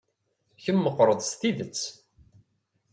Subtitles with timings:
[0.63, 1.81] Kemm meɣɣred s tidet.